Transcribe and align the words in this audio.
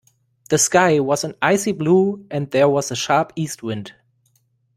The 0.49 0.57
sky 0.57 0.99
was 0.99 1.23
an 1.23 1.35
icy 1.43 1.73
blue, 1.73 2.25
and 2.31 2.49
there 2.49 2.67
was 2.67 2.89
a 2.89 2.95
sharp 2.95 3.33
East 3.35 3.61
wind 3.61 3.93